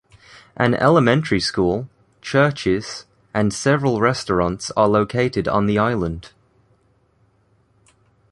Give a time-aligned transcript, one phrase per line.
[0.57, 1.87] An elementary school,
[2.23, 3.05] churches,
[3.35, 6.31] and several restaurants are located on the island.